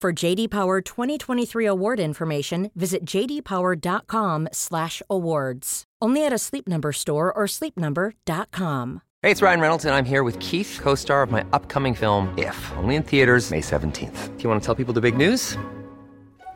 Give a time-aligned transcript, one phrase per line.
[0.00, 5.84] For JD Power 2023 award information, visit jdpower.com/awards.
[6.02, 9.02] Only at a Sleep Number store or sleepnumber.com.
[9.22, 12.32] Hey, it's Ryan Reynolds, and I'm here with Keith, co star of my upcoming film,
[12.38, 14.38] If, only in theaters, May 17th.
[14.38, 15.58] Do you want to tell people the big news?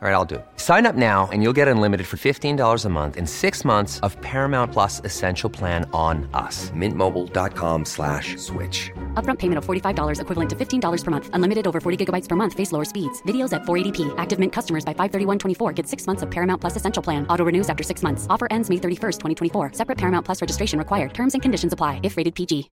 [0.01, 0.45] All right, I'll do it.
[0.57, 4.19] Sign up now and you'll get unlimited for $15 a month in six months of
[4.21, 6.69] Paramount Plus Essential Plan on us.
[6.71, 8.91] Mintmobile.com slash switch.
[9.15, 11.29] Upfront payment of $45 equivalent to $15 per month.
[11.33, 12.53] Unlimited over 40 gigabytes per month.
[12.53, 13.23] Face lower speeds.
[13.23, 14.13] Videos at 480p.
[14.19, 17.25] Active Mint customers by 531.24 get six months of Paramount Plus Essential Plan.
[17.27, 18.27] Auto renews after six months.
[18.29, 19.71] Offer ends May 31st, 2024.
[19.73, 21.15] Separate Paramount Plus registration required.
[21.15, 22.69] Terms and conditions apply if rated PG.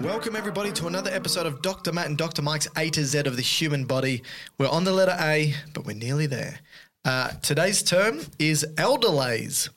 [0.00, 1.92] Welcome, everybody, to another episode of Dr.
[1.92, 2.42] Matt and Dr.
[2.42, 4.22] Mike's A to Z of the human body.
[4.58, 6.58] We're on the letter A, but we're nearly there.
[7.04, 9.68] Uh, today's term is elderlays.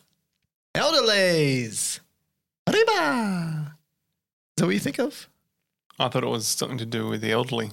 [0.76, 2.00] Elderlays.
[2.68, 3.76] Arriba.
[4.58, 5.28] Is that what you think of?
[5.98, 7.72] I thought it was something to do with the elderly.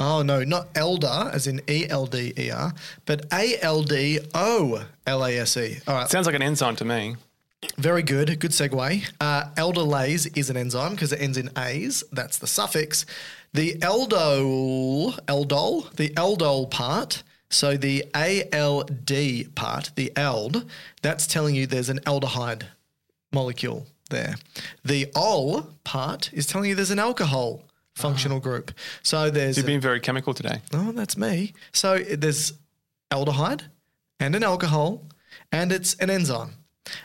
[0.00, 2.72] Oh, no, not elder, as in E L D E R,
[3.04, 5.78] but A L D O L A S E.
[5.86, 6.08] All right.
[6.08, 7.16] Sounds like an enzyme to me.
[7.76, 8.40] Very good.
[8.40, 9.10] Good segue.
[9.20, 12.02] Uh, aldolase is an enzyme because it ends in ase.
[12.12, 13.04] That's the suffix.
[13.52, 17.22] The aldol, aldol, the aldol part.
[17.50, 20.70] So the ALD part, the ald,
[21.02, 22.62] that's telling you there's an aldehyde
[23.32, 24.36] molecule there.
[24.84, 27.62] The ol part is telling you there's an alcohol
[27.94, 28.40] functional ah.
[28.40, 28.72] group.
[29.02, 30.60] So there's You've been very chemical today.
[30.72, 31.52] Oh, that's me.
[31.72, 32.52] So there's
[33.10, 33.62] aldehyde
[34.18, 35.06] and an alcohol,
[35.50, 36.52] and it's an enzyme.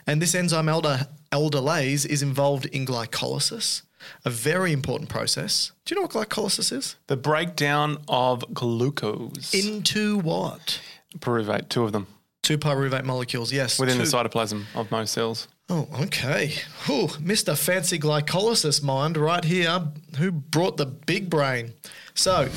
[0.06, 3.82] And this enzyme alder, aldolase is involved in glycolysis,
[4.24, 5.72] a very important process.
[5.86, 6.96] Do you know what glycolysis is?
[7.08, 9.54] The breakdown of glucose.
[9.54, 10.80] Into what?
[11.20, 12.08] Pyruvate, two of them,
[12.44, 13.80] Two pyruvate molecules, yes.
[13.80, 15.48] within the cytoplasm of most cells.
[15.68, 16.54] Oh, okay.
[16.86, 17.58] Whew, Mr.
[17.58, 19.82] Fancy Glycolysis Mind right here.
[20.20, 21.74] Who brought the big brain?
[22.14, 22.50] So,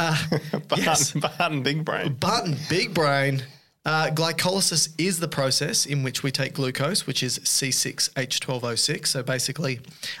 [0.00, 0.26] uh,
[0.68, 1.12] Barton, yes.
[1.12, 2.14] Barton Big Brain.
[2.14, 3.44] Button, big brain.
[3.86, 9.78] Uh, glycolysis is the process in which we take glucose, which is C6H12O6, so basically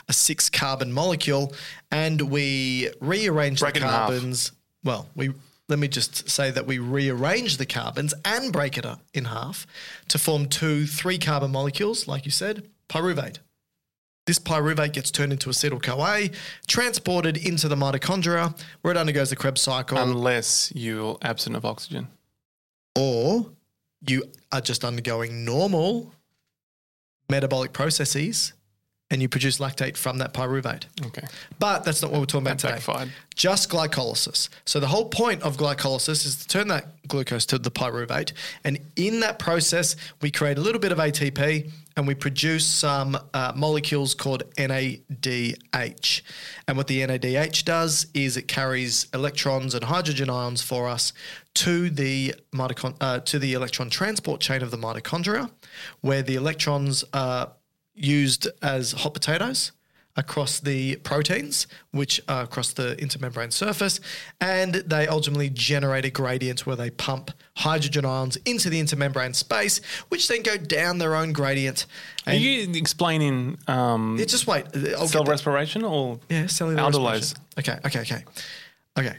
[0.08, 1.52] a six carbon molecule,
[1.90, 4.08] and we rearrange Break the it in half.
[4.10, 4.52] carbons.
[4.84, 5.32] Well, we
[5.68, 9.66] let me just say that we rearrange the carbons and break it up in half
[10.08, 13.38] to form two three carbon molecules, like you said, pyruvate.
[14.28, 16.30] This pyruvate gets turned into acetyl CoA,
[16.68, 22.06] transported into the mitochondria, where it undergoes the Krebs cycle Unless you're absent of oxygen.
[22.96, 23.46] or
[24.06, 26.14] you are just undergoing normal
[27.28, 28.52] metabolic processes
[29.10, 30.84] and you produce lactate from that pyruvate.
[31.06, 31.22] Okay.
[31.60, 32.86] But that's not what we're talking about That today.
[32.86, 33.12] backfired.
[33.36, 34.48] Just glycolysis.
[34.64, 38.32] So the whole point of glycolysis is to turn that glucose to the pyruvate.
[38.64, 43.16] And in that process, we create a little bit of ATP and we produce some
[43.32, 46.22] uh, molecules called NADH.
[46.66, 51.12] And what the NADH does is it carries electrons and hydrogen ions for us
[51.54, 55.50] to the mitochon- uh, to the electron transport chain of the mitochondria,
[56.00, 57.52] where the electrons are
[57.96, 59.72] used as hot potatoes
[60.18, 64.00] across the proteins, which are across the intermembrane surface,
[64.40, 69.80] and they ultimately generate a gradient where they pump hydrogen ions into the intermembrane space,
[70.08, 71.86] which then go down their own gradient.
[72.26, 74.64] Are you explaining um, Yeah, just wait.
[74.96, 77.38] I'll cell respiration or Yeah, cellular respiration.
[77.58, 78.24] Okay, okay, okay,
[78.98, 79.16] okay.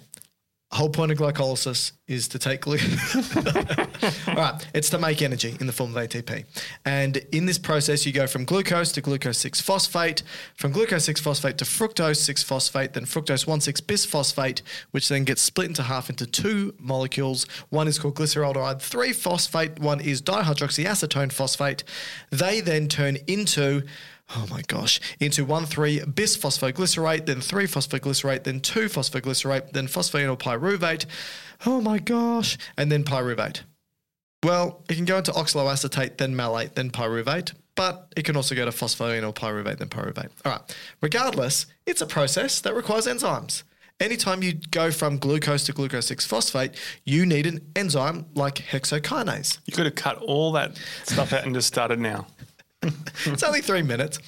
[0.69, 3.25] Whole point of glycolysis is to take glucose.
[4.27, 6.43] All right, it's to make energy in the form of ATP.
[6.83, 10.23] And in this process, you go from glucose to glucose 6 phosphate,
[10.55, 14.61] from glucose 6 phosphate to fructose 6 phosphate, then fructose 1 6 bisphosphate,
[14.91, 17.45] which then gets split into half into two molecules.
[17.69, 21.85] One is called glyceraldehyde 3 phosphate, one is dihydroxyacetone phosphate.
[22.29, 23.83] They then turn into
[24.35, 30.37] oh my gosh, into 1 3 bisphosphoglycerate, then 3 phosphoglycerate, then 2 phosphoglycerate, then phosphoenol
[30.37, 31.05] pyruvate.
[31.65, 33.61] Oh my gosh, and then pyruvate.
[34.43, 38.65] Well, it can go into oxaloacetate, then malate, then pyruvate, but it can also go
[38.65, 40.29] to phosphoenol pyruvate, then pyruvate.
[40.45, 40.77] All right.
[41.01, 43.63] Regardless, it's a process that requires enzymes.
[43.99, 49.57] Anytime you go from glucose to glucose 6 phosphate, you need an enzyme like hexokinase.
[49.65, 52.27] You could have cut all that stuff out and just started now.
[53.25, 54.19] it's only three minutes.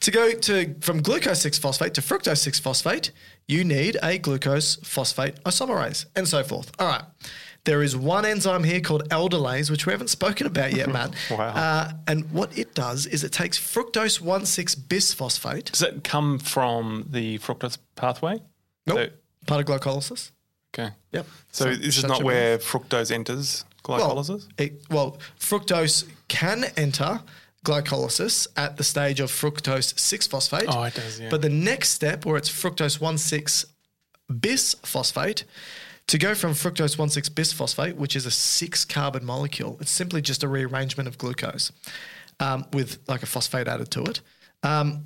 [0.00, 3.10] To go to from glucose 6 phosphate to fructose 6 phosphate,
[3.48, 6.70] you need a glucose phosphate isomerase, and so forth.
[6.78, 7.02] All right.
[7.64, 11.14] There is one enzyme here called aldolase, which we haven't spoken about yet, Matt.
[11.30, 11.48] Wow.
[11.48, 15.72] Uh, and what it does is it takes fructose 1,6 bisphosphate.
[15.72, 18.40] Does that come from the fructose pathway?
[18.86, 18.96] Nope.
[18.98, 19.08] So-
[19.46, 20.30] part of glycolysis.
[20.74, 20.90] okay.
[21.12, 21.26] Yep.
[21.52, 24.28] So, So this is not where fructose enters glycolysis?
[24.28, 27.20] Well, it, well, fructose can enter
[27.66, 30.66] glycolysis at the stage of fructose 6 phosphate.
[30.68, 31.28] Oh, it does, yeah.
[31.28, 33.66] But the next step, where it's fructose 1,6
[34.32, 35.44] bisphosphate,
[36.06, 40.44] to go from fructose 1,6 bisphosphate, which is a six carbon molecule, it's simply just
[40.44, 41.72] a rearrangement of glucose
[42.38, 44.20] um, with like a phosphate added to it.
[44.62, 45.04] Um,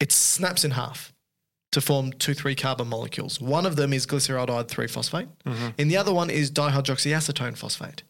[0.00, 1.12] it snaps in half
[1.72, 3.38] to form two three carbon molecules.
[3.38, 8.02] One of them is glyceraldehyde 3 phosphate, and the other one is dihydroxyacetone phosphate.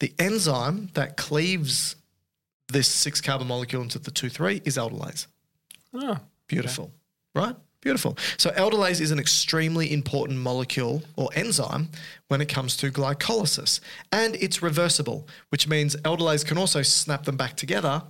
[0.00, 1.94] The enzyme that cleaves
[2.68, 5.26] this six carbon molecule into the 2 3 is aldolase.
[5.94, 6.18] Ah, oh,
[6.48, 6.92] Beautiful,
[7.34, 7.56] right?
[7.80, 8.16] Beautiful.
[8.36, 11.88] So aldolase is an extremely important molecule or enzyme
[12.28, 13.80] when it comes to glycolysis,
[14.10, 18.02] and it's reversible, which means aldolase can also snap them back together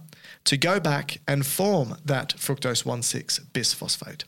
[0.45, 4.25] to go back and form that fructose 1,6 bisphosphate.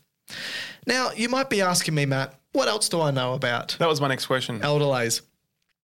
[0.87, 4.01] Now, you might be asking me, Matt, what else do I know about that was
[4.01, 4.61] my next question.
[4.61, 5.23] aldolase?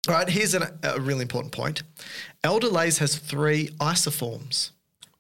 [0.09, 1.83] All right, here's an, a really important point.
[2.43, 4.71] Aldolase has three isoforms.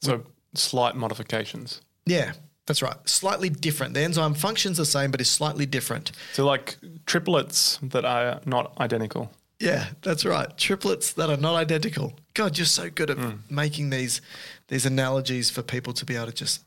[0.00, 1.80] so slight modifications.
[2.06, 2.32] Yeah,
[2.66, 2.96] that's right.
[3.08, 3.94] Slightly different.
[3.94, 6.12] The enzyme functions the same, but is slightly different.
[6.34, 6.76] So like
[7.06, 9.30] triplets that are not identical.
[9.60, 10.54] Yeah, that's right.
[10.58, 12.12] Triplets that are not identical.
[12.34, 13.30] God, you're so good at Hmm.
[13.48, 14.20] making these
[14.68, 16.64] these analogies for people to be able to just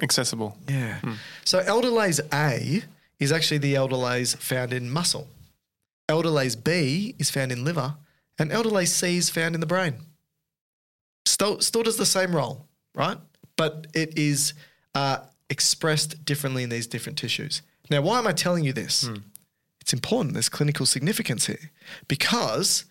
[0.00, 0.56] Accessible.
[0.68, 1.00] yeah.
[1.44, 2.84] So aldolase A
[3.18, 5.26] is actually the aldolase found in muscle.
[6.08, 7.96] Aldolase B is found in liver,
[8.38, 9.94] and aldolase C is found in the brain.
[11.26, 13.18] Still, still does the same role, right?
[13.56, 14.54] But it is
[14.94, 15.18] uh,
[15.50, 17.62] expressed differently in these different tissues.
[17.90, 19.08] Now, why am I telling you this?
[19.80, 20.34] It's important.
[20.34, 21.70] There's clinical significance here
[22.06, 22.84] because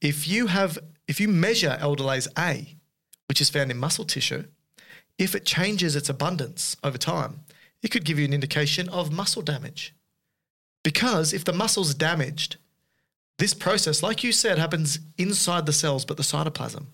[0.00, 0.78] if you have,
[1.08, 2.76] if you measure aldolase A,
[3.28, 4.44] which is found in muscle tissue,
[5.18, 7.40] if it changes its abundance over time,
[7.82, 9.94] it could give you an indication of muscle damage.
[10.82, 12.56] Because if the muscle's damaged,
[13.38, 16.86] this process, like you said, happens inside the cells, but the cytoplasm.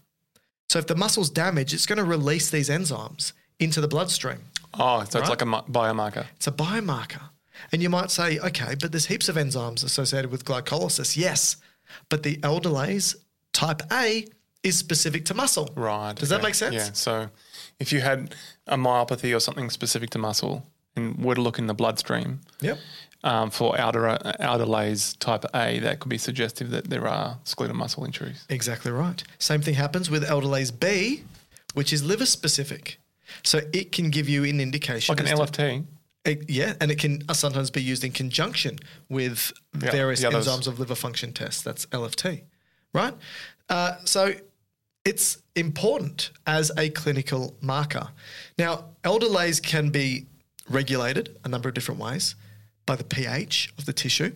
[0.68, 4.40] So if the muscle's damaged, it's going to release these enzymes into the bloodstream.
[4.74, 5.22] Oh, so Right.
[5.22, 6.26] it's like a biomarker.
[6.36, 7.30] It's a biomarker.
[7.72, 11.16] And you might say, okay, but there's heaps of enzymes associated with glycolysis.
[11.16, 11.56] Yes,
[12.08, 13.16] but the aldolase
[13.52, 14.26] type A
[14.62, 15.70] is specific to muscle.
[15.74, 16.14] Right.
[16.14, 16.74] Does that make sense?
[16.74, 16.90] Yeah.
[16.92, 17.30] So
[17.80, 18.34] if you had
[18.66, 22.78] a myopathy or something specific to muscle and were to look in the bloodstream Yep.
[23.24, 24.00] Um, for outer,
[24.40, 28.44] aldolase type A, that could be suggestive that there are skeletal muscle injuries.
[28.48, 29.22] Exactly right.
[29.38, 31.24] Same thing happens with aldolase B,
[31.74, 32.98] which is liver specific.
[33.42, 35.12] So it can give you an indication.
[35.12, 35.86] Like an as to- LFT.
[36.24, 38.78] It- yeah, and it can uh, sometimes be used in conjunction
[39.08, 41.62] with Yeah, various enzymes of liver function tests.
[41.62, 42.42] That's LFT,
[42.92, 43.14] right?
[43.68, 44.34] Uh, so
[45.04, 48.08] it's important as a clinical marker.
[48.58, 50.26] Now, aldolase can be
[50.68, 52.34] regulated a number of different ways
[52.88, 54.32] by the pH of the tissue,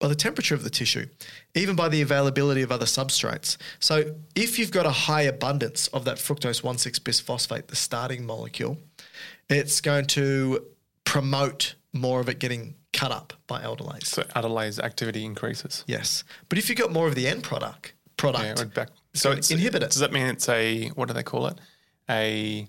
[0.00, 1.06] by the temperature of the tissue,
[1.54, 3.56] even by the availability of other substrates.
[3.78, 8.76] So, if you've got a high abundance of that fructose 1,6 bisphosphate, the starting molecule,
[9.48, 10.66] it's going to
[11.04, 14.06] promote more of it getting cut up by aldolase.
[14.06, 15.84] So aldolase activity increases.
[15.86, 16.24] yes.
[16.48, 18.88] But if you've got more of the end product, product, Yeah, back.
[19.12, 19.90] it's So it's inhibit it.
[19.92, 21.56] Does that mean it's a what do they call it?
[22.10, 22.66] A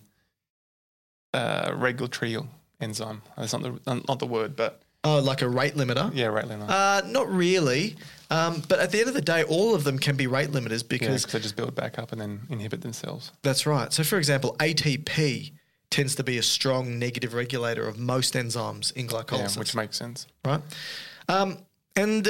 [1.34, 2.38] uh, regulatory
[2.80, 3.22] enzyme.
[3.36, 6.12] That's not the not the word, but oh, like a rate limiter?
[6.14, 6.70] yeah, rate limiter.
[6.70, 7.96] Uh, not really.
[8.30, 10.88] Um, but at the end of the day, all of them can be rate limiters
[10.88, 13.32] because because they just build back up and then inhibit themselves.
[13.42, 13.94] That's right.
[13.94, 15.54] So, for example, ATP
[15.90, 19.98] tends to be a strong negative regulator of most enzymes in Yeah, glycolysis, which makes
[19.98, 20.28] sense.
[20.44, 20.62] right?
[21.30, 21.60] Um,
[21.96, 22.28] and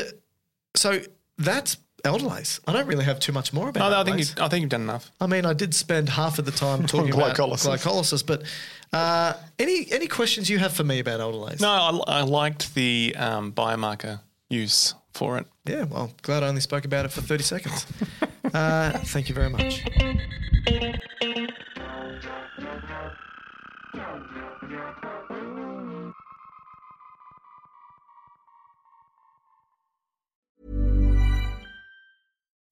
[0.75, 1.01] so
[1.39, 2.59] that's aldolase.
[2.67, 3.99] I don't really have too much more about No.
[3.99, 5.11] I think you, I think you've done enough.
[5.19, 7.67] I mean, I did spend half of the time talking about Glycolysis.
[7.77, 8.43] glycolysis, but
[8.93, 11.59] uh, any any questions you have for me about aldolase?
[11.61, 11.69] No,
[12.07, 15.47] I, I liked the um, biomarker use for it.
[15.65, 17.85] Yeah, well, glad I only spoke about it for 30 seconds.
[18.53, 19.83] uh, thank you very much.